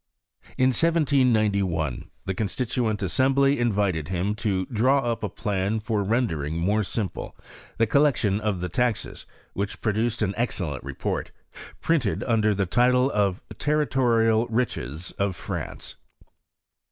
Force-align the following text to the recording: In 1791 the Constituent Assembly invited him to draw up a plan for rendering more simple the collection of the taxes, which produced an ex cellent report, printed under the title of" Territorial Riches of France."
In 0.57 0.69
1791 0.69 2.09
the 2.25 2.33
Constituent 2.33 3.03
Assembly 3.03 3.59
invited 3.59 4.07
him 4.07 4.33
to 4.33 4.65
draw 4.65 4.97
up 5.01 5.21
a 5.23 5.29
plan 5.29 5.79
for 5.79 6.01
rendering 6.03 6.57
more 6.57 6.81
simple 6.81 7.37
the 7.77 7.85
collection 7.85 8.39
of 8.41 8.61
the 8.61 8.67
taxes, 8.67 9.27
which 9.53 9.79
produced 9.79 10.23
an 10.23 10.33
ex 10.37 10.59
cellent 10.59 10.79
report, 10.83 11.29
printed 11.81 12.23
under 12.23 12.55
the 12.55 12.65
title 12.65 13.11
of" 13.11 13.43
Territorial 13.59 14.47
Riches 14.47 15.11
of 15.19 15.35
France." 15.35 15.97